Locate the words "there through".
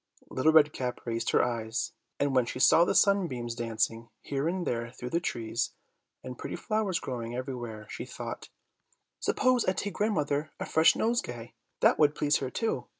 4.65-5.11